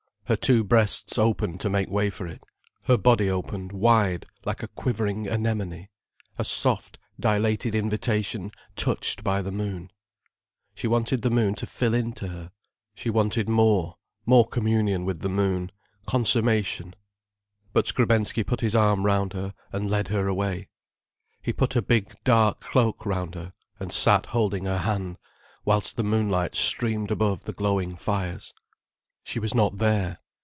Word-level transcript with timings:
Her 0.25 0.37
two 0.37 0.63
breasts 0.63 1.17
opened 1.17 1.59
to 1.59 1.69
make 1.69 1.89
way 1.89 2.09
for 2.09 2.25
it, 2.25 2.41
her 2.85 2.95
body 2.95 3.29
opened 3.29 3.73
wide 3.73 4.25
like 4.45 4.63
a 4.63 4.69
quivering 4.69 5.27
anemone, 5.27 5.89
a 6.39 6.45
soft, 6.45 6.99
dilated 7.19 7.75
invitation 7.75 8.53
touched 8.77 9.25
by 9.25 9.41
the 9.41 9.51
moon. 9.51 9.91
She 10.73 10.87
wanted 10.87 11.21
the 11.21 11.29
moon 11.29 11.53
to 11.55 11.65
fill 11.65 11.93
in 11.93 12.13
to 12.13 12.29
her, 12.29 12.51
she 12.95 13.09
wanted 13.09 13.49
more, 13.49 13.97
more 14.25 14.47
communion 14.47 15.03
with 15.03 15.19
the 15.19 15.27
moon, 15.27 15.69
consummation. 16.05 16.95
But 17.73 17.87
Skrebensky 17.87 18.45
put 18.45 18.61
his 18.61 18.73
arm 18.73 19.05
round 19.05 19.33
her, 19.33 19.51
and 19.73 19.89
led 19.91 20.07
her 20.07 20.29
away. 20.29 20.69
He 21.41 21.51
put 21.51 21.75
a 21.75 21.81
big, 21.81 22.13
dark 22.23 22.61
cloak 22.61 23.05
round 23.05 23.35
her, 23.35 23.51
and 23.81 23.91
sat 23.91 24.27
holding 24.27 24.63
her 24.63 24.77
hand, 24.77 25.17
whilst 25.65 25.97
the 25.97 26.05
moonlight 26.05 26.55
streamed 26.55 27.11
above 27.11 27.43
the 27.43 27.51
glowing 27.51 27.97
fires. 27.97 28.53
She 29.23 29.37
was 29.37 29.53
not 29.53 29.77
there. 29.77 30.19